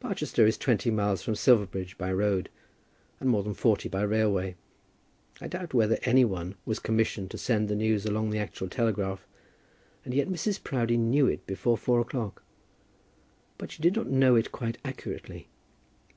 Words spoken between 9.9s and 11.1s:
and yet Mrs. Proudie